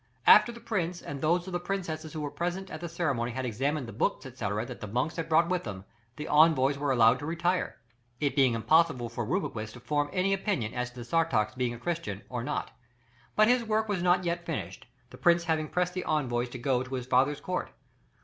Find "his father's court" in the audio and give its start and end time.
16.95-17.69